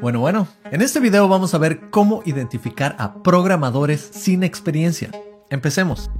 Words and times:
Bueno, 0.00 0.20
bueno, 0.20 0.48
en 0.70 0.82
este 0.82 1.00
video 1.00 1.28
vamos 1.28 1.54
a 1.54 1.58
ver 1.58 1.88
cómo 1.90 2.22
identificar 2.24 2.94
a 2.98 3.22
programadores 3.22 4.00
sin 4.00 4.42
experiencia. 4.42 5.10
Empecemos. 5.50 6.10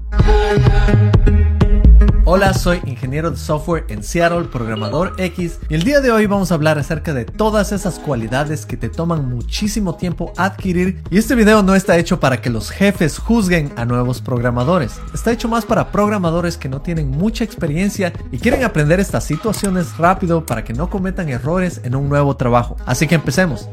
Hola, 2.27 2.55
soy 2.55 2.81
ingeniero 2.87 3.31
de 3.31 3.37
software 3.37 3.85
en 3.89 4.03
Seattle, 4.03 4.45
programador 4.45 5.13
X, 5.19 5.59
y 5.69 5.75
el 5.75 5.83
día 5.83 6.01
de 6.01 6.11
hoy 6.11 6.25
vamos 6.25 6.51
a 6.51 6.55
hablar 6.55 6.79
acerca 6.79 7.13
de 7.13 7.27
todas 7.27 7.71
esas 7.71 7.99
cualidades 7.99 8.65
que 8.65 8.79
te 8.79 8.89
toman 8.89 9.29
muchísimo 9.29 9.97
tiempo 9.97 10.33
adquirir. 10.39 11.03
Y 11.11 11.19
este 11.19 11.35
video 11.35 11.63
no 11.63 11.75
está 11.75 11.99
hecho 11.99 12.21
para 12.21 12.41
que 12.41 12.49
los 12.49 12.71
jefes 12.71 13.19
juzguen 13.19 13.75
a 13.77 13.85
nuevos 13.85 14.23
programadores, 14.23 14.99
está 15.13 15.33
hecho 15.33 15.49
más 15.49 15.67
para 15.67 15.93
programadores 15.93 16.57
que 16.57 16.71
no 16.71 16.81
tienen 16.81 17.11
mucha 17.11 17.45
experiencia 17.45 18.11
y 18.33 18.39
quieren 18.39 18.65
aprender 18.65 19.01
estas 19.01 19.25
situaciones 19.25 19.99
rápido 19.99 20.47
para 20.47 20.65
que 20.65 20.73
no 20.73 20.89
cometan 20.89 21.29
errores 21.29 21.83
en 21.85 21.95
un 21.95 22.09
nuevo 22.09 22.39
trabajo. 22.39 22.79
Así 22.87 23.07
que 23.07 23.17
empecemos. 23.17 23.69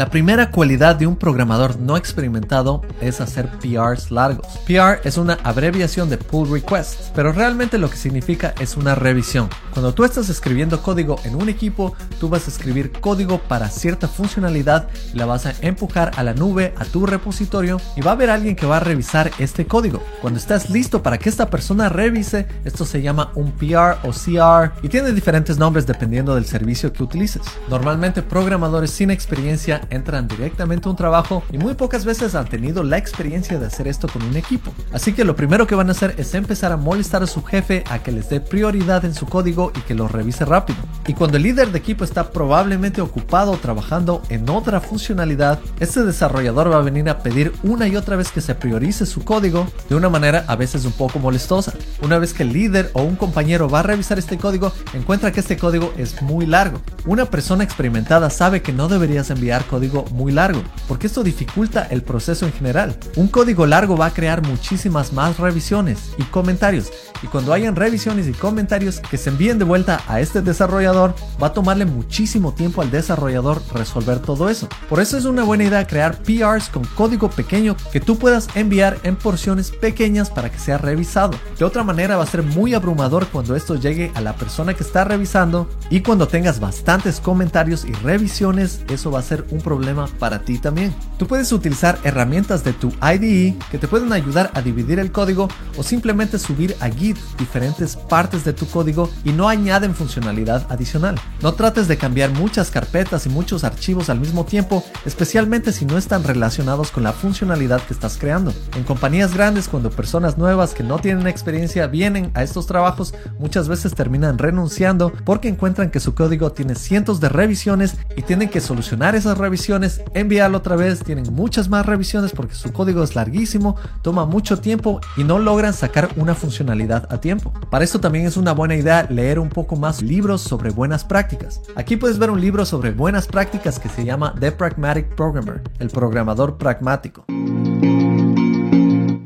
La 0.00 0.08
primera 0.08 0.50
cualidad 0.50 0.96
de 0.96 1.06
un 1.06 1.14
programador 1.14 1.78
no 1.78 1.98
experimentado 1.98 2.80
es 3.02 3.20
hacer 3.20 3.50
PRs 3.60 4.10
largos. 4.10 4.46
PR 4.66 5.06
es 5.06 5.18
una 5.18 5.34
abreviación 5.44 6.08
de 6.08 6.16
pull 6.16 6.50
requests, 6.50 7.12
pero 7.14 7.32
realmente 7.32 7.76
lo 7.76 7.90
que 7.90 7.98
significa 7.98 8.54
es 8.58 8.78
una 8.78 8.94
revisión. 8.94 9.50
Cuando 9.74 9.92
tú 9.92 10.04
estás 10.04 10.30
escribiendo 10.30 10.80
código 10.80 11.20
en 11.24 11.34
un 11.34 11.50
equipo, 11.50 11.94
tú 12.18 12.30
vas 12.30 12.46
a 12.46 12.50
escribir 12.50 12.92
código 12.92 13.40
para 13.40 13.68
cierta 13.68 14.08
funcionalidad 14.08 14.88
y 15.12 15.18
la 15.18 15.26
vas 15.26 15.44
a 15.44 15.52
empujar 15.60 16.12
a 16.16 16.22
la 16.22 16.32
nube, 16.32 16.72
a 16.78 16.86
tu 16.86 17.04
repositorio 17.04 17.78
y 17.94 18.00
va 18.00 18.12
a 18.12 18.14
haber 18.14 18.30
alguien 18.30 18.56
que 18.56 18.64
va 18.64 18.78
a 18.78 18.80
revisar 18.80 19.30
este 19.38 19.66
código. 19.66 20.02
Cuando 20.22 20.38
estás 20.38 20.70
listo 20.70 21.02
para 21.02 21.18
que 21.18 21.28
esta 21.28 21.50
persona 21.50 21.90
revise, 21.90 22.48
esto 22.64 22.86
se 22.86 23.02
llama 23.02 23.32
un 23.34 23.52
PR 23.52 23.98
o 24.04 24.12
CR 24.12 24.72
y 24.82 24.88
tiene 24.88 25.12
diferentes 25.12 25.58
nombres 25.58 25.86
dependiendo 25.86 26.34
del 26.34 26.46
servicio 26.46 26.90
que 26.90 27.02
utilices. 27.02 27.42
Normalmente 27.68 28.22
programadores 28.22 28.92
sin 28.92 29.10
experiencia 29.10 29.82
entran 29.90 30.28
directamente 30.28 30.88
a 30.88 30.90
un 30.90 30.96
trabajo 30.96 31.42
y 31.52 31.58
muy 31.58 31.74
pocas 31.74 32.04
veces 32.04 32.34
han 32.34 32.48
tenido 32.48 32.82
la 32.82 32.98
experiencia 32.98 33.58
de 33.58 33.66
hacer 33.66 33.88
esto 33.88 34.08
con 34.08 34.22
un 34.22 34.36
equipo. 34.36 34.72
Así 34.92 35.12
que 35.12 35.24
lo 35.24 35.36
primero 35.36 35.66
que 35.66 35.74
van 35.74 35.88
a 35.88 35.92
hacer 35.92 36.14
es 36.18 36.34
empezar 36.34 36.72
a 36.72 36.76
molestar 36.76 37.22
a 37.22 37.26
su 37.26 37.42
jefe 37.42 37.84
a 37.90 38.00
que 38.00 38.12
les 38.12 38.28
dé 38.28 38.40
prioridad 38.40 39.04
en 39.04 39.14
su 39.14 39.26
código 39.26 39.72
y 39.76 39.80
que 39.80 39.94
lo 39.94 40.08
revise 40.08 40.44
rápido. 40.44 40.78
Y 41.06 41.14
cuando 41.14 41.36
el 41.36 41.42
líder 41.42 41.72
de 41.72 41.78
equipo 41.78 42.04
está 42.04 42.30
probablemente 42.30 43.00
ocupado 43.00 43.56
trabajando 43.56 44.22
en 44.28 44.48
otra 44.48 44.80
funcionalidad, 44.80 45.58
este 45.80 46.02
desarrollador 46.02 46.70
va 46.70 46.78
a 46.78 46.82
venir 46.82 47.08
a 47.08 47.18
pedir 47.18 47.52
una 47.62 47.88
y 47.88 47.96
otra 47.96 48.16
vez 48.16 48.30
que 48.30 48.40
se 48.40 48.54
priorice 48.54 49.06
su 49.06 49.24
código 49.24 49.66
de 49.88 49.96
una 49.96 50.08
manera 50.08 50.44
a 50.46 50.56
veces 50.56 50.84
un 50.84 50.92
poco 50.92 51.18
molestosa. 51.18 51.72
Una 52.02 52.18
vez 52.18 52.32
que 52.34 52.42
el 52.42 52.52
líder 52.52 52.90
o 52.94 53.02
un 53.02 53.16
compañero 53.16 53.68
va 53.68 53.80
a 53.80 53.84
revisar 53.84 54.18
este 54.18 54.38
código, 54.38 54.72
encuentra 54.94 55.32
que 55.32 55.40
este 55.40 55.56
código 55.56 55.92
es 55.96 56.20
muy 56.22 56.46
largo. 56.46 56.80
Una 57.06 57.26
persona 57.26 57.64
experimentada 57.64 58.30
sabe 58.30 58.62
que 58.62 58.72
no 58.72 58.88
deberías 58.88 59.30
enviar 59.30 59.64
código 59.70 60.04
muy 60.10 60.32
largo, 60.32 60.62
porque 60.88 61.06
esto 61.06 61.22
dificulta 61.22 61.86
el 61.90 62.02
proceso 62.02 62.44
en 62.44 62.52
general. 62.52 62.96
Un 63.14 63.28
código 63.28 63.66
largo 63.66 63.96
va 63.96 64.06
a 64.06 64.12
crear 64.12 64.42
muchísimas 64.42 65.12
más 65.12 65.38
revisiones 65.38 66.10
y 66.18 66.24
comentarios, 66.24 66.90
y 67.22 67.26
cuando 67.26 67.52
hayan 67.52 67.76
revisiones 67.76 68.28
y 68.28 68.32
comentarios 68.32 69.00
que 69.00 69.16
se 69.16 69.30
envíen 69.30 69.58
de 69.58 69.64
vuelta 69.64 70.00
a 70.08 70.20
este 70.20 70.42
desarrollador, 70.42 71.14
va 71.42 71.48
a 71.48 71.52
tomarle 71.52 71.84
muchísimo 71.84 72.52
tiempo 72.54 72.82
al 72.82 72.90
desarrollador 72.90 73.62
resolver 73.74 74.20
todo 74.20 74.48
eso. 74.48 74.68
Por 74.88 75.00
eso 75.00 75.16
es 75.16 75.24
una 75.24 75.44
buena 75.44 75.64
idea 75.64 75.86
crear 75.86 76.18
PRs 76.18 76.68
con 76.68 76.84
código 76.84 77.30
pequeño 77.30 77.76
que 77.92 78.00
tú 78.00 78.18
puedas 78.18 78.48
enviar 78.54 78.98
en 79.02 79.16
porciones 79.16 79.70
pequeñas 79.70 80.30
para 80.30 80.50
que 80.50 80.58
sea 80.58 80.78
revisado. 80.78 81.32
De 81.58 81.64
otra 81.64 81.84
manera 81.84 82.16
va 82.16 82.24
a 82.24 82.26
ser 82.26 82.42
muy 82.42 82.74
abrumador 82.74 83.26
cuando 83.28 83.56
esto 83.56 83.76
llegue 83.76 84.10
a 84.14 84.20
la 84.20 84.34
persona 84.34 84.74
que 84.74 84.82
está 84.82 85.04
revisando 85.04 85.68
y 85.90 86.00
cuando 86.00 86.28
tengas 86.28 86.60
bastantes 86.60 87.20
comentarios 87.20 87.84
y 87.84 87.92
revisiones, 87.92 88.80
eso 88.88 89.10
va 89.10 89.18
a 89.18 89.22
ser 89.22 89.44
un 89.50 89.60
problema 89.60 90.06
para 90.18 90.40
ti 90.40 90.58
también. 90.58 90.94
Tú 91.18 91.26
puedes 91.26 91.52
utilizar 91.52 91.98
herramientas 92.04 92.64
de 92.64 92.72
tu 92.72 92.92
IDE 93.02 93.56
que 93.70 93.78
te 93.78 93.88
pueden 93.88 94.12
ayudar 94.12 94.50
a 94.54 94.62
dividir 94.62 94.98
el 94.98 95.12
código 95.12 95.48
o 95.76 95.82
simplemente 95.82 96.38
subir 96.38 96.76
a 96.80 96.88
Git 96.88 97.09
diferentes 97.38 97.96
partes 97.96 98.44
de 98.44 98.52
tu 98.52 98.66
código 98.66 99.10
y 99.24 99.32
no 99.32 99.48
añaden 99.48 99.94
funcionalidad 99.94 100.66
adicional. 100.70 101.16
No 101.42 101.52
trates 101.52 101.88
de 101.88 101.96
cambiar 101.96 102.30
muchas 102.30 102.70
carpetas 102.70 103.26
y 103.26 103.28
muchos 103.28 103.64
archivos 103.64 104.10
al 104.10 104.20
mismo 104.20 104.44
tiempo, 104.44 104.84
especialmente 105.04 105.72
si 105.72 105.84
no 105.84 105.98
están 105.98 106.24
relacionados 106.24 106.90
con 106.90 107.02
la 107.02 107.12
funcionalidad 107.12 107.82
que 107.82 107.94
estás 107.94 108.18
creando. 108.18 108.52
En 108.76 108.84
compañías 108.84 109.34
grandes, 109.34 109.68
cuando 109.68 109.90
personas 109.90 110.38
nuevas 110.38 110.74
que 110.74 110.82
no 110.82 110.98
tienen 110.98 111.26
experiencia 111.26 111.86
vienen 111.86 112.30
a 112.34 112.42
estos 112.42 112.66
trabajos, 112.66 113.14
muchas 113.38 113.68
veces 113.68 113.94
terminan 113.94 114.38
renunciando 114.38 115.12
porque 115.24 115.48
encuentran 115.48 115.90
que 115.90 116.00
su 116.00 116.14
código 116.14 116.52
tiene 116.52 116.74
cientos 116.74 117.20
de 117.20 117.28
revisiones 117.28 117.96
y 118.16 118.22
tienen 118.22 118.48
que 118.48 118.60
solucionar 118.60 119.14
esas 119.14 119.38
revisiones, 119.38 120.02
enviarlo 120.14 120.58
otra 120.58 120.76
vez, 120.76 121.02
tienen 121.02 121.32
muchas 121.32 121.68
más 121.68 121.86
revisiones 121.86 122.32
porque 122.32 122.54
su 122.54 122.72
código 122.72 123.02
es 123.02 123.14
larguísimo, 123.14 123.76
toma 124.02 124.26
mucho 124.26 124.58
tiempo 124.58 125.00
y 125.16 125.24
no 125.24 125.38
logran 125.38 125.72
sacar 125.72 126.10
una 126.16 126.34
funcionalidad 126.34 126.99
a 127.08 127.20
tiempo. 127.20 127.52
Para 127.70 127.84
esto 127.84 128.00
también 128.00 128.26
es 128.26 128.36
una 128.36 128.52
buena 128.52 128.74
idea 128.74 129.06
leer 129.08 129.38
un 129.38 129.48
poco 129.48 129.76
más 129.76 130.02
libros 130.02 130.40
sobre 130.42 130.70
buenas 130.70 131.04
prácticas. 131.04 131.60
Aquí 131.76 131.96
puedes 131.96 132.18
ver 132.18 132.30
un 132.30 132.40
libro 132.40 132.64
sobre 132.64 132.90
buenas 132.90 133.26
prácticas 133.26 133.78
que 133.78 133.88
se 133.88 134.04
llama 134.04 134.34
The 134.38 134.52
Pragmatic 134.52 135.14
Programmer, 135.14 135.62
el 135.78 135.88
programador 135.90 136.58
pragmático. 136.58 137.24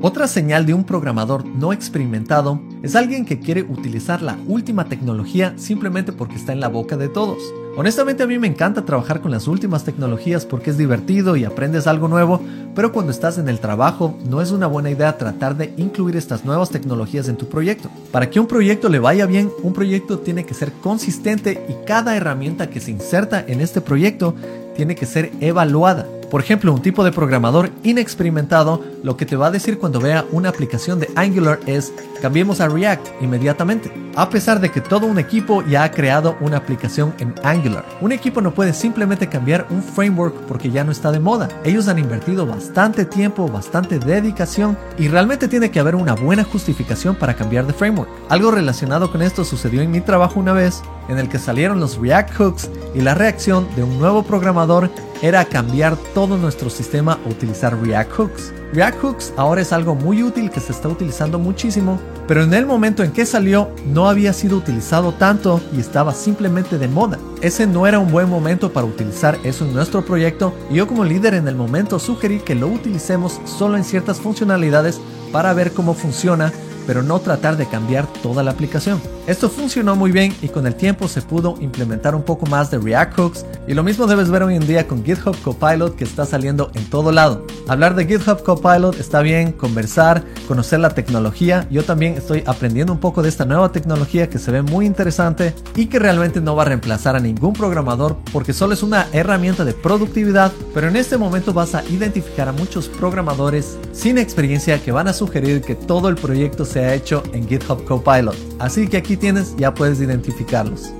Otra 0.00 0.28
señal 0.28 0.66
de 0.66 0.74
un 0.74 0.84
programador 0.84 1.46
no 1.46 1.72
experimentado 1.72 2.60
es 2.82 2.94
alguien 2.94 3.24
que 3.24 3.40
quiere 3.40 3.62
utilizar 3.62 4.20
la 4.20 4.36
última 4.46 4.84
tecnología 4.84 5.54
simplemente 5.56 6.12
porque 6.12 6.36
está 6.36 6.52
en 6.52 6.60
la 6.60 6.68
boca 6.68 6.98
de 6.98 7.08
todos. 7.08 7.38
Honestamente 7.76 8.22
a 8.22 8.28
mí 8.28 8.38
me 8.38 8.46
encanta 8.46 8.84
trabajar 8.84 9.20
con 9.20 9.32
las 9.32 9.48
últimas 9.48 9.82
tecnologías 9.82 10.46
porque 10.46 10.70
es 10.70 10.78
divertido 10.78 11.34
y 11.34 11.44
aprendes 11.44 11.88
algo 11.88 12.06
nuevo, 12.06 12.40
pero 12.72 12.92
cuando 12.92 13.10
estás 13.10 13.36
en 13.36 13.48
el 13.48 13.58
trabajo 13.58 14.16
no 14.28 14.40
es 14.40 14.52
una 14.52 14.68
buena 14.68 14.90
idea 14.90 15.18
tratar 15.18 15.56
de 15.56 15.74
incluir 15.76 16.16
estas 16.16 16.44
nuevas 16.44 16.70
tecnologías 16.70 17.26
en 17.26 17.36
tu 17.36 17.48
proyecto. 17.48 17.90
Para 18.12 18.30
que 18.30 18.38
un 18.38 18.46
proyecto 18.46 18.88
le 18.88 19.00
vaya 19.00 19.26
bien, 19.26 19.50
un 19.64 19.72
proyecto 19.72 20.20
tiene 20.20 20.46
que 20.46 20.54
ser 20.54 20.70
consistente 20.72 21.66
y 21.68 21.84
cada 21.84 22.16
herramienta 22.16 22.70
que 22.70 22.78
se 22.78 22.92
inserta 22.92 23.44
en 23.44 23.60
este 23.60 23.80
proyecto 23.80 24.36
tiene 24.76 24.94
que 24.94 25.06
ser 25.06 25.32
evaluada. 25.40 26.06
Por 26.34 26.40
ejemplo, 26.40 26.72
un 26.72 26.82
tipo 26.82 27.04
de 27.04 27.12
programador 27.12 27.70
inexperimentado 27.84 28.82
lo 29.04 29.16
que 29.16 29.24
te 29.24 29.36
va 29.36 29.46
a 29.46 29.50
decir 29.52 29.78
cuando 29.78 30.00
vea 30.00 30.24
una 30.32 30.48
aplicación 30.48 30.98
de 30.98 31.08
Angular 31.14 31.60
es 31.66 31.92
cambiemos 32.20 32.60
a 32.60 32.68
React 32.68 33.22
inmediatamente, 33.22 33.92
a 34.16 34.28
pesar 34.30 34.58
de 34.58 34.72
que 34.72 34.80
todo 34.80 35.06
un 35.06 35.20
equipo 35.20 35.62
ya 35.64 35.84
ha 35.84 35.92
creado 35.92 36.36
una 36.40 36.56
aplicación 36.56 37.14
en 37.20 37.34
Angular. 37.44 37.84
Un 38.00 38.10
equipo 38.10 38.40
no 38.40 38.52
puede 38.52 38.72
simplemente 38.72 39.28
cambiar 39.28 39.68
un 39.70 39.80
framework 39.80 40.34
porque 40.48 40.72
ya 40.72 40.82
no 40.82 40.90
está 40.90 41.12
de 41.12 41.20
moda. 41.20 41.48
Ellos 41.62 41.86
han 41.86 42.00
invertido 42.00 42.46
bastante 42.46 43.04
tiempo, 43.04 43.46
bastante 43.46 44.00
dedicación 44.00 44.76
y 44.98 45.06
realmente 45.06 45.46
tiene 45.46 45.70
que 45.70 45.78
haber 45.78 45.94
una 45.94 46.14
buena 46.14 46.42
justificación 46.42 47.14
para 47.14 47.34
cambiar 47.34 47.64
de 47.64 47.74
framework. 47.74 48.10
Algo 48.28 48.50
relacionado 48.50 49.12
con 49.12 49.22
esto 49.22 49.44
sucedió 49.44 49.82
en 49.82 49.92
mi 49.92 50.00
trabajo 50.00 50.40
una 50.40 50.52
vez 50.52 50.82
en 51.08 51.18
el 51.18 51.28
que 51.28 51.38
salieron 51.38 51.78
los 51.78 51.98
React 51.98 52.34
Hooks 52.38 52.70
y 52.92 53.02
la 53.02 53.14
reacción 53.14 53.68
de 53.76 53.84
un 53.84 54.00
nuevo 54.00 54.24
programador 54.24 54.90
era 55.22 55.44
cambiar 55.44 55.96
todo 56.14 56.36
nuestro 56.36 56.70
sistema 56.70 57.18
a 57.24 57.28
utilizar 57.28 57.80
React 57.80 58.12
Hooks. 58.12 58.52
React 58.72 59.02
Hooks 59.02 59.32
ahora 59.36 59.60
es 59.60 59.72
algo 59.72 59.94
muy 59.94 60.22
útil 60.22 60.50
que 60.50 60.60
se 60.60 60.72
está 60.72 60.88
utilizando 60.88 61.38
muchísimo, 61.38 62.00
pero 62.26 62.42
en 62.42 62.54
el 62.54 62.66
momento 62.66 63.02
en 63.02 63.12
que 63.12 63.26
salió 63.26 63.70
no 63.86 64.08
había 64.08 64.32
sido 64.32 64.56
utilizado 64.56 65.12
tanto 65.12 65.60
y 65.72 65.80
estaba 65.80 66.14
simplemente 66.14 66.78
de 66.78 66.88
moda. 66.88 67.18
Ese 67.40 67.66
no 67.66 67.86
era 67.86 67.98
un 67.98 68.10
buen 68.10 68.28
momento 68.28 68.72
para 68.72 68.86
utilizar 68.86 69.38
eso 69.44 69.64
en 69.64 69.74
nuestro 69.74 70.04
proyecto 70.04 70.54
y 70.70 70.74
yo 70.74 70.86
como 70.86 71.04
líder 71.04 71.34
en 71.34 71.48
el 71.48 71.54
momento 71.54 71.98
sugerí 71.98 72.40
que 72.40 72.54
lo 72.54 72.68
utilicemos 72.68 73.40
solo 73.44 73.76
en 73.76 73.84
ciertas 73.84 74.20
funcionalidades 74.20 75.00
para 75.32 75.52
ver 75.52 75.72
cómo 75.72 75.94
funciona 75.94 76.52
pero 76.86 77.02
no 77.02 77.20
tratar 77.20 77.56
de 77.56 77.66
cambiar 77.66 78.06
toda 78.22 78.42
la 78.42 78.50
aplicación. 78.50 79.00
Esto 79.26 79.48
funcionó 79.48 79.96
muy 79.96 80.12
bien 80.12 80.36
y 80.42 80.48
con 80.48 80.66
el 80.66 80.74
tiempo 80.74 81.08
se 81.08 81.22
pudo 81.22 81.54
implementar 81.58 82.14
un 82.14 82.24
poco 82.24 82.44
más 82.44 82.70
de 82.70 82.78
React 82.78 83.18
Hooks 83.18 83.46
y 83.66 83.72
lo 83.72 83.82
mismo 83.82 84.06
debes 84.06 84.30
ver 84.30 84.42
hoy 84.42 84.54
en 84.54 84.66
día 84.66 84.86
con 84.86 85.02
GitHub 85.02 85.34
Copilot 85.40 85.96
que 85.96 86.04
está 86.04 86.26
saliendo 86.26 86.70
en 86.74 86.84
todo 86.90 87.10
lado. 87.10 87.46
Hablar 87.66 87.94
de 87.94 88.04
GitHub 88.04 88.42
Copilot 88.42 89.00
está 89.00 89.22
bien, 89.22 89.52
conversar, 89.52 90.22
conocer 90.46 90.80
la 90.80 90.90
tecnología. 90.90 91.66
Yo 91.70 91.84
también 91.84 92.18
estoy 92.18 92.42
aprendiendo 92.44 92.92
un 92.92 93.00
poco 93.00 93.22
de 93.22 93.30
esta 93.30 93.46
nueva 93.46 93.72
tecnología 93.72 94.28
que 94.28 94.38
se 94.38 94.50
ve 94.50 94.60
muy 94.60 94.84
interesante 94.84 95.54
y 95.74 95.86
que 95.86 95.98
realmente 95.98 96.42
no 96.42 96.54
va 96.54 96.64
a 96.64 96.66
reemplazar 96.66 97.16
a 97.16 97.20
ningún 97.20 97.54
programador 97.54 98.18
porque 98.30 98.52
solo 98.52 98.74
es 98.74 98.82
una 98.82 99.08
herramienta 99.12 99.64
de 99.64 99.72
productividad, 99.72 100.52
pero 100.74 100.88
en 100.88 100.96
este 100.96 101.16
momento 101.16 101.54
vas 101.54 101.74
a 101.74 101.82
identificar 101.86 102.48
a 102.48 102.52
muchos 102.52 102.88
programadores 102.88 103.78
sin 103.94 104.18
experiencia 104.18 104.82
que 104.82 104.92
van 104.92 105.08
a 105.08 105.14
sugerir 105.14 105.62
que 105.62 105.74
todo 105.74 106.10
el 106.10 106.16
proyecto 106.16 106.66
se 106.66 106.84
ha 106.84 106.92
hecho 106.92 107.22
en 107.32 107.48
GitHub 107.48 107.84
Copilot. 107.86 108.36
Así 108.58 108.86
que 108.86 108.98
aquí 108.98 109.13
tienes, 109.16 109.54
ya 109.56 109.74
puedes 109.74 110.00
identificarlos. 110.00 110.92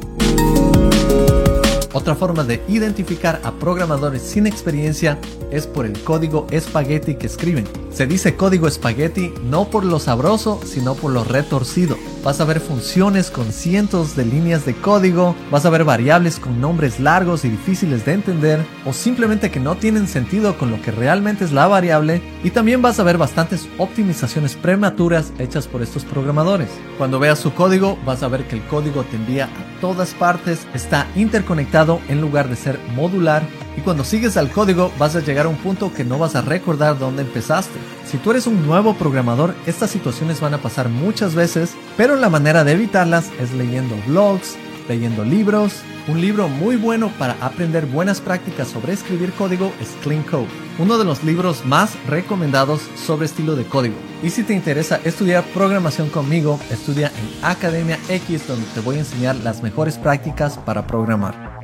Otra 1.94 2.16
forma 2.16 2.42
de 2.42 2.60
identificar 2.66 3.40
a 3.44 3.52
programadores 3.52 4.20
sin 4.20 4.48
experiencia 4.48 5.16
es 5.52 5.68
por 5.68 5.86
el 5.86 5.96
código 6.02 6.48
espagueti 6.50 7.14
que 7.14 7.28
escriben. 7.28 7.68
Se 7.92 8.08
dice 8.08 8.34
código 8.34 8.66
espagueti 8.66 9.32
no 9.44 9.70
por 9.70 9.84
lo 9.84 10.00
sabroso, 10.00 10.60
sino 10.66 10.96
por 10.96 11.12
lo 11.12 11.22
retorcido. 11.22 11.96
vas 12.24 12.40
a 12.40 12.46
ver 12.46 12.58
funciones 12.58 13.30
con 13.30 13.52
cientos 13.52 14.16
de 14.16 14.24
líneas 14.24 14.64
de 14.64 14.74
código, 14.74 15.36
vas 15.50 15.66
a 15.66 15.70
ver 15.70 15.84
variables 15.84 16.40
con 16.40 16.58
nombres 16.58 16.98
largos 16.98 17.44
y 17.44 17.50
difíciles 17.50 18.06
de 18.06 18.14
entender, 18.14 18.64
o 18.86 18.94
simplemente 18.94 19.50
que 19.50 19.60
no 19.60 19.76
tienen 19.76 20.08
sentido 20.08 20.56
con 20.56 20.70
lo 20.70 20.80
que 20.80 20.90
realmente 20.90 21.44
es 21.44 21.52
la 21.52 21.66
variable, 21.66 22.22
y 22.42 22.50
también 22.50 22.80
vas 22.80 22.98
a 22.98 23.02
ver 23.04 23.18
bastantes 23.18 23.68
optimizaciones 23.76 24.54
prematuras 24.54 25.34
hechas 25.38 25.68
por 25.68 25.82
estos 25.82 26.04
programadores. 26.04 26.70
Cuando 26.96 27.18
veas 27.18 27.38
su 27.38 27.52
código, 27.52 27.98
vas 28.06 28.22
a 28.22 28.28
ver 28.28 28.48
que 28.48 28.56
el 28.56 28.64
código 28.64 29.02
te 29.04 29.16
envía 29.16 29.44
a 29.44 29.80
todas 29.82 30.14
partes, 30.14 30.66
está 30.72 31.06
interconectado 31.16 31.83
en 32.08 32.20
lugar 32.20 32.48
de 32.48 32.56
ser 32.56 32.80
modular 32.94 33.42
y 33.76 33.80
cuando 33.82 34.04
sigues 34.04 34.36
al 34.36 34.50
código 34.50 34.90
vas 34.98 35.16
a 35.16 35.20
llegar 35.20 35.46
a 35.46 35.50
un 35.50 35.56
punto 35.56 35.92
que 35.92 36.04
no 36.04 36.18
vas 36.18 36.34
a 36.34 36.42
recordar 36.42 36.98
dónde 36.98 37.22
empezaste. 37.22 37.78
Si 38.06 38.16
tú 38.18 38.30
eres 38.30 38.46
un 38.46 38.66
nuevo 38.66 38.94
programador, 38.94 39.54
estas 39.66 39.90
situaciones 39.90 40.40
van 40.40 40.54
a 40.54 40.58
pasar 40.58 40.88
muchas 40.88 41.34
veces, 41.34 41.74
pero 41.96 42.16
la 42.16 42.30
manera 42.30 42.64
de 42.64 42.72
evitarlas 42.72 43.30
es 43.38 43.52
leyendo 43.52 43.96
blogs, 44.06 44.56
leyendo 44.88 45.24
libros. 45.24 45.82
Un 46.08 46.20
libro 46.20 46.48
muy 46.48 46.76
bueno 46.76 47.10
para 47.18 47.36
aprender 47.40 47.86
buenas 47.86 48.20
prácticas 48.20 48.68
sobre 48.68 48.92
escribir 48.92 49.32
código 49.32 49.72
es 49.80 49.88
Clean 50.02 50.22
Code, 50.22 50.48
uno 50.78 50.98
de 50.98 51.04
los 51.04 51.22
libros 51.22 51.64
más 51.64 51.96
recomendados 52.06 52.82
sobre 52.96 53.26
estilo 53.26 53.54
de 53.56 53.64
código. 53.64 53.94
Y 54.22 54.30
si 54.30 54.42
te 54.42 54.54
interesa 54.54 55.00
estudiar 55.04 55.44
programación 55.52 56.08
conmigo, 56.08 56.58
estudia 56.70 57.08
en 57.08 57.44
Academia 57.44 57.98
X 58.08 58.48
donde 58.48 58.66
te 58.74 58.80
voy 58.80 58.96
a 58.96 59.00
enseñar 59.00 59.36
las 59.36 59.62
mejores 59.62 59.98
prácticas 59.98 60.58
para 60.58 60.86
programar. 60.86 61.54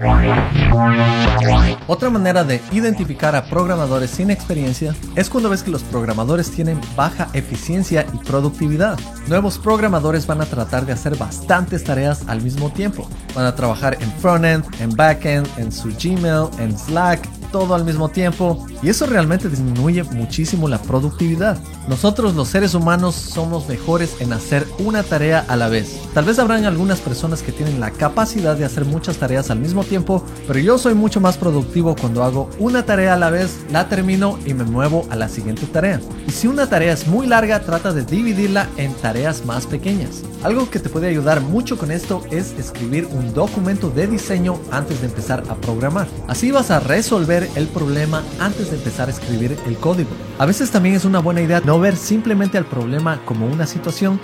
Otra 1.87 2.09
manera 2.11 2.45
de 2.45 2.61
identificar 2.73 3.35
a 3.37 3.45
programadores 3.45 4.11
sin 4.11 4.31
experiencia 4.31 4.95
es 5.15 5.29
cuando 5.29 5.51
ves 5.51 5.63
que 5.63 5.71
los 5.71 5.83
programadores 5.83 6.51
tienen 6.51 6.81
baja 6.97 7.29
eficiencia 7.35 8.07
y 8.15 8.19
productividad. 8.19 8.99
Nuevos 9.27 9.59
programadores 9.59 10.27
van 10.27 10.41
a 10.41 10.47
tratar 10.47 10.87
de 10.87 10.93
hacer 10.93 11.17
bastantes 11.17 11.85
tareas 11.85 12.25
al 12.29 12.41
mismo 12.41 12.71
tiempo. 12.71 13.09
Van 13.35 13.45
a 13.45 13.55
trabajar 13.55 13.99
en 14.01 14.11
frontend, 14.13 14.65
en 14.81 14.91
backend, 14.91 15.47
en 15.59 15.71
su 15.71 15.89
Gmail, 15.89 16.49
en 16.59 16.79
Slack, 16.79 17.29
todo 17.51 17.75
al 17.75 17.85
mismo 17.85 18.09
tiempo 18.09 18.67
y 18.83 18.89
eso 18.89 19.07
realmente 19.07 19.49
disminuye 19.49 20.03
muchísimo 20.05 20.69
la 20.69 20.81
productividad. 20.81 21.59
Nosotros 21.89 22.35
los 22.35 22.49
seres 22.49 22.75
humanos 22.75 23.15
somos 23.15 23.69
mejores 23.69 24.17
en 24.21 24.33
hacer 24.33 24.67
una 24.79 25.03
tarea 25.03 25.45
a 25.49 25.57
la 25.57 25.69
vez. 25.69 25.99
Tal 26.15 26.25
vez 26.25 26.39
habrán 26.39 26.65
algunas 26.65 27.01
personas 27.01 27.43
que 27.43 27.53
tienen 27.53 27.81
la 27.81 27.91
capacidad 27.91 28.57
de 28.57 28.65
hacer 28.65 28.85
muchas 28.85 29.17
tareas 29.17 29.51
al 29.51 29.59
mismo 29.59 29.85
tiempo, 29.85 30.25
pero 30.47 30.59
yo 30.59 30.79
soy 30.79 30.95
mucho 30.95 31.21
más 31.21 31.37
productivo 31.37 31.95
cuando 31.95 32.25
hago 32.25 32.51
una 32.59 32.85
tarea 32.85 33.15
a 33.15 33.19
la 33.19 33.31
vez, 33.31 33.59
la 33.71 33.89
termino 33.89 34.39
y 34.47 34.55
me 34.55 34.65
muevo 34.65 35.07
a 35.11 35.17
la 35.17 35.29
siguiente 35.29 35.67
tarea. 35.67 36.01
Y 36.27 36.31
si 36.31 36.47
una 36.47 36.69
tarea 36.69 36.93
es 36.93 37.07
muy 37.07 37.27
larga, 37.27 37.61
trata 37.61 37.93
de 37.93 38.05
dividirla 38.05 38.69
en 38.77 38.93
tareas 38.95 39.45
más 39.45 39.67
pequeñas. 39.67 40.23
Algo 40.43 40.71
que 40.71 40.79
te 40.79 40.89
puede 40.89 41.09
ayudar 41.09 41.43
mucho 41.43 41.77
con 41.77 41.91
esto 41.91 42.23
es 42.31 42.53
escribir 42.59 43.07
un 43.07 43.35
documento 43.35 43.91
de 43.91 44.07
diseño 44.07 44.59
antes 44.71 45.01
de 45.01 45.09
empezar 45.09 45.43
a 45.49 45.55
programar. 45.57 46.09
Así 46.29 46.51
vas 46.51 46.71
a 46.71 46.81
resolver 46.81 47.49
el 47.57 47.67
problema 47.69 48.23
antes 48.39 48.70
empezar 48.73 49.09
a 49.09 49.13
escribir 49.13 49.57
el 49.67 49.77
código. 49.77 50.11
A 50.39 50.47
veces 50.47 50.71
también 50.71 50.95
es 50.95 51.05
una 51.05 51.19
buena 51.19 51.41
idea 51.41 51.61
no 51.65 51.81
ver 51.81 51.97
simplemente 51.97 52.59
al 52.59 52.67
problema 52.67 53.21
como 53.25 53.47
una 53.47 53.67
situación, 53.67 54.21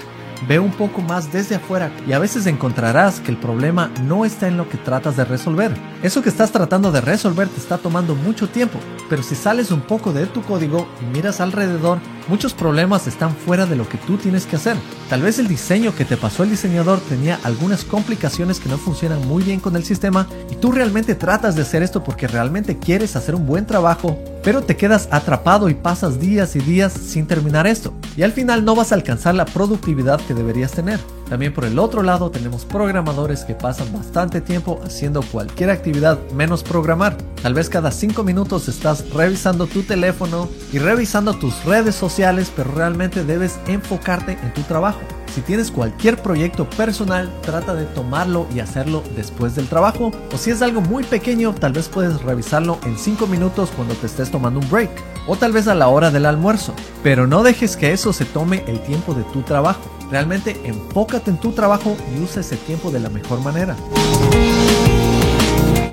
Ve 0.49 0.59
un 0.59 0.71
poco 0.71 1.01
más 1.01 1.33
desde 1.33 1.57
afuera 1.57 1.91
y 2.07 2.13
a 2.13 2.19
veces 2.19 2.47
encontrarás 2.47 3.21
que 3.21 3.31
el 3.31 3.37
problema 3.37 3.91
no 4.05 4.25
está 4.25 4.47
en 4.47 4.57
lo 4.57 4.69
que 4.69 4.77
tratas 4.77 5.17
de 5.17 5.25
resolver. 5.25 5.73
Eso 6.03 6.23
que 6.23 6.29
estás 6.29 6.53
tratando 6.53 6.93
de 6.93 7.01
resolver 7.01 7.49
te 7.49 7.59
está 7.59 7.79
tomando 7.79 8.15
mucho 8.15 8.49
tiempo, 8.49 8.79
pero 9.09 9.23
si 9.23 9.35
sales 9.35 9.71
un 9.71 9.81
poco 9.81 10.13
de 10.13 10.27
tu 10.27 10.43
código 10.43 10.87
y 11.01 11.07
miras 11.07 11.41
alrededor, 11.41 11.99
muchos 12.29 12.55
problemas 12.55 13.07
están 13.07 13.35
fuera 13.35 13.67
de 13.67 13.77
lo 13.77 13.89
que 13.89 13.99
tú 13.99 14.19
tienes 14.19 14.47
que 14.47 14.57
hacer. 14.57 14.77
Tal 15.09 15.23
vez 15.23 15.39
el 15.39 15.49
diseño 15.49 15.95
que 15.95 16.05
te 16.05 16.17
pasó 16.17 16.43
el 16.43 16.51
diseñador 16.51 17.01
tenía 17.01 17.41
algunas 17.43 17.85
complicaciones 17.85 18.61
que 18.61 18.69
no 18.69 18.79
funcionan 18.79 19.27
muy 19.27 19.43
bien 19.43 19.59
con 19.59 19.75
el 19.75 19.85
sistema 19.85 20.29
y 20.51 20.57
tú 20.57 20.71
realmente 20.71 21.15
tratas 21.15 21.57
de 21.57 21.63
hacer 21.63 21.83
esto 21.83 22.05
porque 22.05 22.29
realmente 22.29 22.79
quieres 22.79 23.17
hacer 23.17 23.35
un 23.35 23.47
buen 23.47 23.67
trabajo 23.67 24.19
pero 24.47 24.63
te 24.63 24.77
quedas 24.77 25.09
atrapado 25.11 25.69
y 25.69 25.75
pasas 25.75 26.21
días 26.21 26.55
y 26.55 26.61
días 26.61 26.93
sin 26.93 27.27
terminar 27.27 27.67
esto. 27.67 27.93
Y 28.17 28.23
al 28.23 28.31
final 28.31 28.65
no 28.65 28.77
vas 28.77 28.93
a 28.93 28.95
alcanzar 28.95 29.35
la 29.35 29.45
productividad 29.45 30.21
que 30.21 30.35
deberías 30.35 30.71
tener. 30.71 31.01
También 31.29 31.53
por 31.53 31.65
el 31.65 31.79
otro 31.79 32.03
lado 32.03 32.31
tenemos 32.31 32.65
programadores 32.65 33.45
que 33.45 33.55
pasan 33.55 33.93
bastante 33.93 34.41
tiempo 34.41 34.81
haciendo 34.85 35.23
cualquier 35.23 35.71
actividad 35.71 36.19
menos 36.33 36.63
programar. 36.63 37.17
Tal 37.43 37.55
vez 37.55 37.69
cada 37.69 37.91
5 37.91 38.23
minutos 38.23 38.69
estás 38.69 39.11
revisando 39.11 39.67
tu 39.67 39.83
teléfono 39.83 40.49
y 40.73 40.79
revisando 40.79 41.35
tus 41.35 41.65
redes 41.65 41.95
sociales, 41.95 42.53
pero 42.55 42.71
realmente 42.73 43.25
debes 43.25 43.59
enfocarte 43.67 44.39
en 44.43 44.55
tu 44.55 44.63
trabajo. 44.63 45.01
Si 45.35 45.43
tienes 45.43 45.71
cualquier 45.71 46.23
proyecto 46.23 46.69
personal, 46.71 47.31
trata 47.43 47.75
de 47.75 47.85
tomarlo 47.85 48.47
y 48.55 48.61
hacerlo 48.61 49.03
después 49.15 49.55
del 49.55 49.69
trabajo. 49.69 50.11
O 50.33 50.39
si 50.39 50.51
es 50.51 50.63
algo 50.63 50.81
muy 50.81 51.05
pequeño, 51.05 51.55
tal 51.55 51.73
vez 51.73 51.89
puedes 51.89 52.23
revisarlo 52.23 52.79
en 52.85 52.97
5 52.97 53.27
minutos 53.27 53.71
cuando 53.77 53.95
te 53.95 54.07
estés 54.07 54.31
tomando 54.31 54.61
un 54.61 54.71
break. 54.71 54.91
O 55.27 55.37
tal 55.37 55.53
vez 55.53 55.69
a 55.69 55.75
la 55.75 55.89
hora 55.89 56.11
del 56.11 56.25
almuerzo. 56.25 56.73
Pero 57.03 57.27
no 57.27 57.43
dejes 57.43 57.77
que 57.77 57.93
eso 57.93 58.13
se 58.13 58.25
tome 58.25 58.65
el 58.67 58.81
tiempo 58.81 59.13
de 59.13 59.25
tu 59.25 59.43
trabajo. 59.43 59.96
Realmente 60.11 60.61
enfócate 60.65 61.31
en 61.31 61.39
tu 61.39 61.53
trabajo 61.53 61.97
y 62.15 62.23
usa 62.23 62.41
ese 62.41 62.57
tiempo 62.57 62.91
de 62.91 63.01
la 63.01 63.09
mejor 63.09 63.41
manera. 63.41 63.77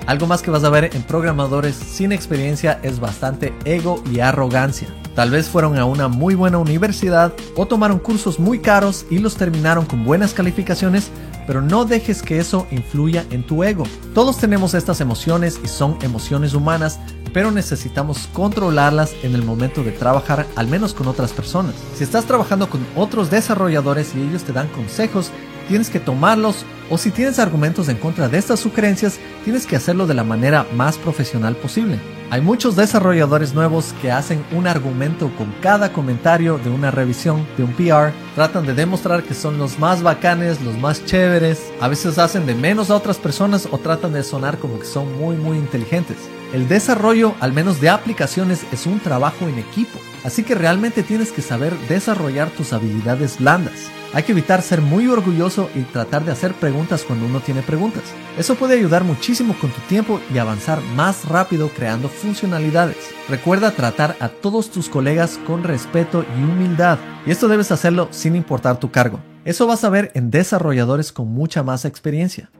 Algo 0.06 0.26
más 0.26 0.42
que 0.42 0.50
vas 0.50 0.64
a 0.64 0.70
ver 0.70 0.90
en 0.94 1.02
programadores 1.02 1.74
sin 1.74 2.12
experiencia 2.12 2.78
es 2.82 3.00
bastante 3.00 3.54
ego 3.64 4.02
y 4.12 4.20
arrogancia. 4.20 4.88
Tal 5.14 5.30
vez 5.30 5.48
fueron 5.48 5.78
a 5.78 5.86
una 5.86 6.08
muy 6.08 6.34
buena 6.34 6.58
universidad 6.58 7.32
o 7.56 7.66
tomaron 7.66 7.98
cursos 7.98 8.38
muy 8.38 8.58
caros 8.58 9.06
y 9.10 9.18
los 9.18 9.36
terminaron 9.36 9.86
con 9.86 10.04
buenas 10.04 10.34
calificaciones, 10.34 11.10
pero 11.46 11.62
no 11.62 11.84
dejes 11.84 12.22
que 12.22 12.38
eso 12.38 12.66
influya 12.70 13.24
en 13.30 13.46
tu 13.46 13.64
ego. 13.64 13.84
Todos 14.12 14.36
tenemos 14.36 14.74
estas 14.74 15.00
emociones 15.00 15.58
y 15.64 15.68
son 15.68 15.96
emociones 16.02 16.52
humanas, 16.52 17.00
pero 17.34 17.50
necesitamos 17.50 18.28
controlarlas 18.32 19.12
en 19.24 19.34
el 19.34 19.42
momento 19.42 19.82
de 19.82 19.90
trabajar, 19.90 20.46
al 20.54 20.68
menos 20.68 20.94
con 20.94 21.08
otras 21.08 21.32
personas. 21.32 21.74
Si 21.96 22.04
estás 22.04 22.26
trabajando 22.26 22.70
con 22.70 22.86
otros 22.94 23.28
desarrolladores 23.28 24.14
y 24.14 24.22
ellos 24.22 24.44
te 24.44 24.52
dan 24.52 24.68
consejos, 24.68 25.32
tienes 25.68 25.90
que 25.90 26.00
tomarlos 26.00 26.64
o 26.90 26.98
si 26.98 27.10
tienes 27.10 27.38
argumentos 27.38 27.88
en 27.88 27.96
contra 27.96 28.28
de 28.28 28.38
estas 28.38 28.60
sugerencias, 28.60 29.18
tienes 29.44 29.66
que 29.66 29.76
hacerlo 29.76 30.06
de 30.06 30.14
la 30.14 30.24
manera 30.24 30.66
más 30.74 30.98
profesional 30.98 31.56
posible. 31.56 31.98
Hay 32.30 32.40
muchos 32.40 32.74
desarrolladores 32.74 33.54
nuevos 33.54 33.94
que 34.02 34.10
hacen 34.10 34.44
un 34.52 34.66
argumento 34.66 35.30
con 35.36 35.54
cada 35.60 35.92
comentario 35.92 36.58
de 36.58 36.70
una 36.70 36.90
revisión, 36.90 37.46
de 37.56 37.64
un 37.64 37.72
PR. 37.72 38.12
Tratan 38.34 38.66
de 38.66 38.74
demostrar 38.74 39.22
que 39.22 39.34
son 39.34 39.58
los 39.58 39.78
más 39.78 40.02
bacanes, 40.02 40.60
los 40.62 40.76
más 40.78 41.04
chéveres. 41.04 41.72
A 41.80 41.88
veces 41.88 42.18
hacen 42.18 42.46
de 42.46 42.54
menos 42.54 42.90
a 42.90 42.96
otras 42.96 43.18
personas 43.18 43.68
o 43.70 43.78
tratan 43.78 44.12
de 44.12 44.24
sonar 44.24 44.58
como 44.58 44.78
que 44.78 44.86
son 44.86 45.16
muy 45.18 45.36
muy 45.36 45.58
inteligentes. 45.58 46.16
El 46.52 46.68
desarrollo, 46.68 47.34
al 47.40 47.52
menos 47.52 47.80
de 47.80 47.88
aplicaciones, 47.90 48.66
es 48.72 48.86
un 48.86 49.00
trabajo 49.00 49.46
en 49.46 49.58
equipo. 49.58 49.98
Así 50.24 50.42
que 50.42 50.54
realmente 50.54 51.02
tienes 51.02 51.30
que 51.30 51.42
saber 51.42 51.78
desarrollar 51.88 52.48
tus 52.50 52.72
habilidades 52.72 53.38
blandas. 53.38 53.90
Hay 54.14 54.22
que 54.22 54.32
evitar 54.32 54.62
ser 54.62 54.80
muy 54.80 55.06
orgulloso 55.08 55.68
y 55.74 55.82
tratar 55.82 56.24
de 56.24 56.32
hacer 56.32 56.54
preguntas 56.54 57.02
cuando 57.02 57.26
uno 57.26 57.40
tiene 57.40 57.62
preguntas. 57.62 58.04
Eso 58.38 58.54
puede 58.54 58.74
ayudar 58.74 59.04
muchísimo 59.04 59.54
con 59.60 59.70
tu 59.70 59.80
tiempo 59.82 60.20
y 60.32 60.38
avanzar 60.38 60.80
más 60.96 61.24
rápido 61.26 61.68
creando 61.68 62.08
funcionalidades. 62.08 62.96
Recuerda 63.28 63.72
tratar 63.72 64.16
a 64.20 64.28
todos 64.28 64.70
tus 64.70 64.88
colegas 64.88 65.38
con 65.46 65.62
respeto 65.62 66.24
y 66.38 66.42
humildad. 66.42 66.98
Y 67.26 67.32
esto 67.32 67.48
debes 67.48 67.70
hacerlo 67.70 68.08
sin 68.10 68.34
importar 68.34 68.78
tu 68.78 68.90
cargo. 68.90 69.20
Eso 69.44 69.66
vas 69.66 69.84
a 69.84 69.90
ver 69.90 70.10
en 70.14 70.30
desarrolladores 70.30 71.12
con 71.12 71.28
mucha 71.28 71.62
más 71.62 71.84
experiencia. 71.84 72.50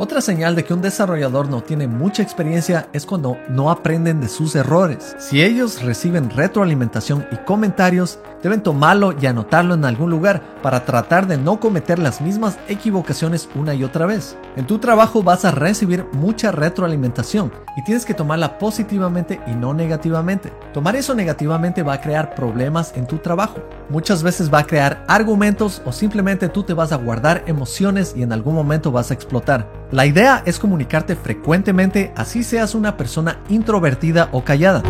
Otra 0.00 0.22
señal 0.22 0.56
de 0.56 0.64
que 0.64 0.72
un 0.72 0.80
desarrollador 0.80 1.50
no 1.50 1.62
tiene 1.62 1.86
mucha 1.86 2.22
experiencia 2.22 2.88
es 2.94 3.04
cuando 3.04 3.36
no 3.50 3.70
aprenden 3.70 4.18
de 4.22 4.28
sus 4.28 4.56
errores. 4.56 5.14
Si 5.18 5.42
ellos 5.42 5.82
reciben 5.82 6.30
retroalimentación 6.30 7.26
y 7.30 7.36
comentarios, 7.44 8.18
deben 8.42 8.62
tomarlo 8.62 9.14
y 9.20 9.26
anotarlo 9.26 9.74
en 9.74 9.84
algún 9.84 10.08
lugar 10.08 10.40
para 10.62 10.86
tratar 10.86 11.26
de 11.26 11.36
no 11.36 11.60
cometer 11.60 11.98
las 11.98 12.22
mismas 12.22 12.58
equivocaciones 12.66 13.50
una 13.54 13.74
y 13.74 13.84
otra 13.84 14.06
vez. 14.06 14.38
En 14.56 14.66
tu 14.66 14.78
trabajo 14.78 15.22
vas 15.22 15.44
a 15.44 15.50
recibir 15.50 16.06
mucha 16.12 16.50
retroalimentación 16.50 17.52
y 17.76 17.84
tienes 17.84 18.06
que 18.06 18.14
tomarla 18.14 18.58
positivamente 18.58 19.38
y 19.46 19.50
no 19.50 19.74
negativamente. 19.74 20.50
Tomar 20.72 20.96
eso 20.96 21.14
negativamente 21.14 21.82
va 21.82 21.92
a 21.92 22.00
crear 22.00 22.34
problemas 22.34 22.96
en 22.96 23.06
tu 23.06 23.18
trabajo. 23.18 23.58
Muchas 23.90 24.22
veces 24.22 24.50
va 24.50 24.60
a 24.60 24.66
crear 24.66 25.04
argumentos 25.08 25.82
o 25.84 25.92
simplemente 25.92 26.48
tú 26.48 26.62
te 26.62 26.72
vas 26.72 26.90
a 26.90 26.96
guardar 26.96 27.44
emociones 27.46 28.14
y 28.16 28.22
en 28.22 28.32
algún 28.32 28.54
momento 28.54 28.90
vas 28.90 29.10
a 29.10 29.14
explotar. 29.14 29.68
La 29.92 30.06
idea 30.06 30.44
es 30.46 30.60
comunicarte 30.60 31.16
frecuentemente 31.16 32.12
así 32.14 32.44
seas 32.44 32.76
una 32.76 32.96
persona 32.96 33.40
introvertida 33.48 34.28
o 34.30 34.44
callada. 34.44 34.84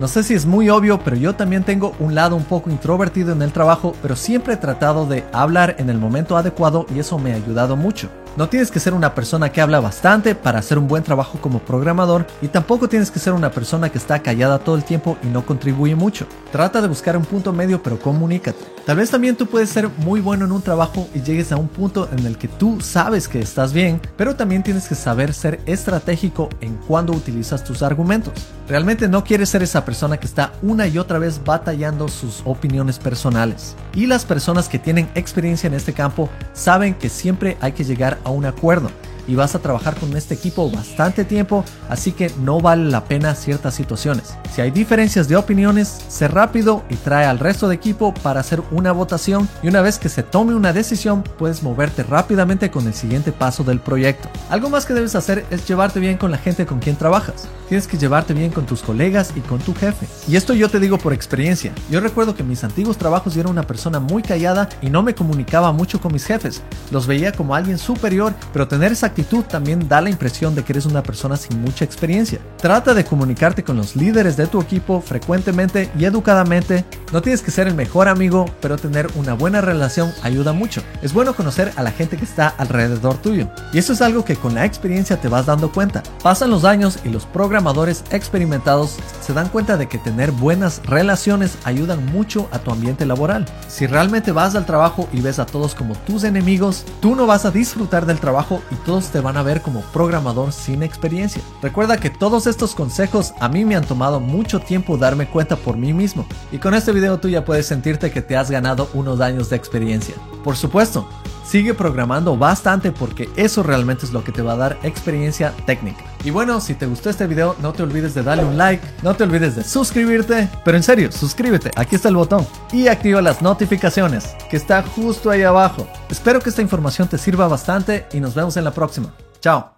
No 0.00 0.08
sé 0.08 0.22
si 0.22 0.32
es 0.32 0.46
muy 0.46 0.70
obvio, 0.70 1.00
pero 1.00 1.16
yo 1.16 1.34
también 1.34 1.62
tengo 1.62 1.94
un 1.98 2.14
lado 2.14 2.36
un 2.36 2.44
poco 2.44 2.70
introvertido 2.70 3.32
en 3.32 3.42
el 3.42 3.52
trabajo, 3.52 3.94
pero 4.00 4.16
siempre 4.16 4.54
he 4.54 4.56
tratado 4.56 5.06
de 5.06 5.24
hablar 5.34 5.76
en 5.78 5.90
el 5.90 5.98
momento 5.98 6.38
adecuado 6.38 6.86
y 6.94 6.98
eso 6.98 7.18
me 7.18 7.32
ha 7.32 7.36
ayudado 7.36 7.76
mucho. 7.76 8.08
No 8.36 8.50
tienes 8.50 8.70
que 8.70 8.80
ser 8.80 8.92
una 8.92 9.14
persona 9.14 9.50
que 9.50 9.62
habla 9.62 9.80
bastante 9.80 10.34
para 10.34 10.58
hacer 10.58 10.76
un 10.76 10.88
buen 10.88 11.02
trabajo 11.02 11.38
como 11.40 11.60
programador 11.60 12.26
y 12.42 12.48
tampoco 12.48 12.86
tienes 12.86 13.10
que 13.10 13.18
ser 13.18 13.32
una 13.32 13.50
persona 13.50 13.88
que 13.88 13.96
está 13.96 14.18
callada 14.18 14.58
todo 14.58 14.76
el 14.76 14.84
tiempo 14.84 15.16
y 15.22 15.28
no 15.28 15.46
contribuye 15.46 15.94
mucho. 15.94 16.26
Trata 16.52 16.82
de 16.82 16.88
buscar 16.88 17.16
un 17.16 17.24
punto 17.24 17.54
medio 17.54 17.82
pero 17.82 17.98
comunícate. 17.98 18.76
Tal 18.84 18.98
vez 18.98 19.10
también 19.10 19.36
tú 19.36 19.46
puedes 19.46 19.70
ser 19.70 19.88
muy 19.88 20.20
bueno 20.20 20.44
en 20.44 20.52
un 20.52 20.60
trabajo 20.60 21.08
y 21.14 21.22
llegues 21.22 21.50
a 21.50 21.56
un 21.56 21.66
punto 21.66 22.10
en 22.12 22.26
el 22.26 22.36
que 22.36 22.46
tú 22.46 22.78
sabes 22.82 23.26
que 23.26 23.40
estás 23.40 23.72
bien, 23.72 24.02
pero 24.18 24.36
también 24.36 24.62
tienes 24.62 24.86
que 24.86 24.94
saber 24.94 25.32
ser 25.32 25.58
estratégico 25.64 26.50
en 26.60 26.76
cuando 26.86 27.14
utilizas 27.14 27.64
tus 27.64 27.82
argumentos. 27.82 28.34
Realmente 28.68 29.08
no 29.08 29.24
quieres 29.24 29.48
ser 29.48 29.62
esa 29.62 29.84
persona 29.84 30.18
que 30.18 30.26
está 30.26 30.52
una 30.60 30.86
y 30.86 30.98
otra 30.98 31.18
vez 31.18 31.40
batallando 31.42 32.06
sus 32.08 32.42
opiniones 32.44 32.98
personales. 32.98 33.76
Y 33.94 34.06
las 34.06 34.24
personas 34.24 34.68
que 34.68 34.78
tienen 34.78 35.08
experiencia 35.14 35.68
en 35.68 35.74
este 35.74 35.94
campo 35.94 36.28
saben 36.52 36.94
que 36.94 37.08
siempre 37.08 37.56
hay 37.60 37.72
que 37.72 37.84
llegar 37.84 38.18
a 38.26 38.30
un 38.30 38.44
acuerdo 38.44 38.90
y 39.26 39.34
vas 39.34 39.54
a 39.54 39.60
trabajar 39.60 39.96
con 39.96 40.16
este 40.16 40.34
equipo 40.34 40.70
bastante 40.70 41.24
tiempo, 41.24 41.64
así 41.88 42.12
que 42.12 42.30
no 42.42 42.60
vale 42.60 42.90
la 42.90 43.04
pena 43.04 43.34
ciertas 43.34 43.74
situaciones. 43.74 44.34
Si 44.54 44.60
hay 44.60 44.70
diferencias 44.70 45.28
de 45.28 45.36
opiniones, 45.36 46.04
sé 46.08 46.28
rápido 46.28 46.84
y 46.90 46.96
trae 46.96 47.24
al 47.24 47.38
resto 47.38 47.68
de 47.68 47.74
equipo 47.74 48.12
para 48.12 48.40
hacer 48.40 48.62
una 48.70 48.92
votación 48.92 49.48
y 49.62 49.68
una 49.68 49.80
vez 49.80 49.98
que 49.98 50.08
se 50.08 50.22
tome 50.22 50.54
una 50.54 50.72
decisión, 50.72 51.22
puedes 51.22 51.62
moverte 51.62 52.02
rápidamente 52.02 52.70
con 52.70 52.86
el 52.86 52.94
siguiente 52.94 53.32
paso 53.32 53.64
del 53.64 53.80
proyecto. 53.80 54.28
Algo 54.50 54.68
más 54.68 54.84
que 54.84 54.94
debes 54.94 55.14
hacer 55.14 55.46
es 55.50 55.66
llevarte 55.66 55.98
bien 55.98 56.18
con 56.18 56.30
la 56.30 56.38
gente 56.38 56.66
con 56.66 56.78
quien 56.78 56.96
trabajas. 56.96 57.48
Tienes 57.68 57.88
que 57.88 57.96
llevarte 57.96 58.32
bien 58.34 58.52
con 58.52 58.66
tus 58.66 58.82
colegas 58.82 59.32
y 59.34 59.40
con 59.40 59.58
tu 59.58 59.74
jefe. 59.74 60.06
Y 60.28 60.36
esto 60.36 60.54
yo 60.54 60.68
te 60.68 60.78
digo 60.78 60.98
por 60.98 61.12
experiencia. 61.12 61.72
Yo 61.90 62.00
recuerdo 62.00 62.34
que 62.34 62.44
mis 62.44 62.62
antiguos 62.62 62.96
trabajos 62.96 63.34
yo 63.34 63.46
una 63.48 63.66
persona 63.66 64.00
muy 64.00 64.22
callada 64.22 64.68
y 64.80 64.90
no 64.90 65.02
me 65.02 65.14
comunicaba 65.14 65.72
mucho 65.72 66.00
con 66.00 66.12
mis 66.12 66.24
jefes. 66.24 66.62
Los 66.90 67.06
veía 67.06 67.32
como 67.32 67.54
alguien 67.54 67.78
superior, 67.78 68.34
pero 68.52 68.68
tener 68.68 68.92
esa 68.92 69.12
actitud 69.16 69.44
también 69.44 69.88
da 69.88 70.02
la 70.02 70.10
impresión 70.10 70.54
de 70.54 70.62
que 70.62 70.74
eres 70.74 70.84
una 70.84 71.02
persona 71.02 71.38
sin 71.38 71.62
mucha 71.62 71.86
experiencia. 71.86 72.38
Trata 72.58 72.92
de 72.92 73.06
comunicarte 73.06 73.64
con 73.64 73.78
los 73.78 73.96
líderes 73.96 74.36
de 74.36 74.46
tu 74.46 74.60
equipo 74.60 75.00
frecuentemente 75.00 75.90
y 75.98 76.04
educadamente. 76.04 76.84
No 77.12 77.22
tienes 77.22 77.40
que 77.40 77.50
ser 77.50 77.66
el 77.66 77.74
mejor 77.74 78.08
amigo, 78.08 78.44
pero 78.60 78.76
tener 78.76 79.08
una 79.14 79.32
buena 79.32 79.62
relación 79.62 80.12
ayuda 80.22 80.52
mucho. 80.52 80.82
Es 81.00 81.14
bueno 81.14 81.34
conocer 81.34 81.72
a 81.76 81.82
la 81.82 81.92
gente 81.92 82.18
que 82.18 82.26
está 82.26 82.48
alrededor 82.48 83.16
tuyo. 83.16 83.48
Y 83.72 83.78
eso 83.78 83.94
es 83.94 84.02
algo 84.02 84.22
que 84.22 84.36
con 84.36 84.54
la 84.54 84.66
experiencia 84.66 85.18
te 85.18 85.28
vas 85.28 85.46
dando 85.46 85.72
cuenta. 85.72 86.02
Pasan 86.22 86.50
los 86.50 86.64
años 86.64 86.98
y 87.02 87.08
los 87.08 87.24
programadores 87.24 88.04
experimentados 88.10 88.96
se 89.22 89.32
dan 89.32 89.48
cuenta 89.48 89.78
de 89.78 89.88
que 89.88 89.96
tener 89.96 90.30
buenas 90.30 90.82
relaciones 90.84 91.56
ayudan 91.64 92.04
mucho 92.12 92.48
a 92.52 92.58
tu 92.58 92.70
ambiente 92.70 93.06
laboral. 93.06 93.46
Si 93.68 93.86
realmente 93.86 94.32
vas 94.32 94.54
al 94.56 94.66
trabajo 94.66 95.08
y 95.10 95.22
ves 95.22 95.38
a 95.38 95.46
todos 95.46 95.74
como 95.74 95.94
tus 95.94 96.24
enemigos, 96.24 96.84
tú 97.00 97.14
no 97.14 97.26
vas 97.26 97.46
a 97.46 97.50
disfrutar 97.50 98.04
del 98.04 98.20
trabajo 98.20 98.60
y 98.70 98.74
te 99.10 99.20
van 99.20 99.36
a 99.36 99.42
ver 99.42 99.62
como 99.62 99.82
programador 99.92 100.52
sin 100.52 100.82
experiencia. 100.82 101.42
Recuerda 101.62 101.98
que 101.98 102.10
todos 102.10 102.46
estos 102.46 102.74
consejos 102.74 103.34
a 103.40 103.48
mí 103.48 103.64
me 103.64 103.76
han 103.76 103.84
tomado 103.84 104.20
mucho 104.20 104.60
tiempo 104.60 104.96
darme 104.96 105.28
cuenta 105.28 105.56
por 105.56 105.76
mí 105.76 105.92
mismo 105.92 106.26
y 106.52 106.58
con 106.58 106.74
este 106.74 106.92
video 106.92 107.18
tú 107.18 107.28
ya 107.28 107.44
puedes 107.44 107.66
sentirte 107.66 108.10
que 108.10 108.22
te 108.22 108.36
has 108.36 108.50
ganado 108.50 108.88
unos 108.94 109.20
años 109.20 109.50
de 109.50 109.56
experiencia. 109.56 110.14
Por 110.42 110.56
supuesto, 110.56 111.08
sigue 111.44 111.74
programando 111.74 112.36
bastante 112.36 112.92
porque 112.92 113.28
eso 113.36 113.62
realmente 113.62 114.06
es 114.06 114.12
lo 114.12 114.24
que 114.24 114.32
te 114.32 114.42
va 114.42 114.52
a 114.52 114.56
dar 114.56 114.78
experiencia 114.82 115.52
técnica. 115.66 116.15
Y 116.26 116.30
bueno, 116.32 116.60
si 116.60 116.74
te 116.74 116.86
gustó 116.86 117.08
este 117.08 117.24
video, 117.28 117.54
no 117.62 117.72
te 117.72 117.84
olvides 117.84 118.12
de 118.12 118.24
darle 118.24 118.44
un 118.44 118.58
like, 118.58 118.84
no 119.04 119.14
te 119.14 119.22
olvides 119.22 119.54
de 119.54 119.62
suscribirte, 119.62 120.48
pero 120.64 120.76
en 120.76 120.82
serio, 120.82 121.12
suscríbete, 121.12 121.70
aquí 121.76 121.94
está 121.94 122.08
el 122.08 122.16
botón 122.16 122.44
y 122.72 122.88
activa 122.88 123.22
las 123.22 123.42
notificaciones 123.42 124.34
que 124.50 124.56
está 124.56 124.82
justo 124.82 125.30
ahí 125.30 125.44
abajo. 125.44 125.86
Espero 126.10 126.40
que 126.40 126.50
esta 126.50 126.62
información 126.62 127.06
te 127.06 127.16
sirva 127.16 127.46
bastante 127.46 128.06
y 128.12 128.18
nos 128.18 128.34
vemos 128.34 128.56
en 128.56 128.64
la 128.64 128.72
próxima. 128.72 129.14
Chao. 129.40 129.75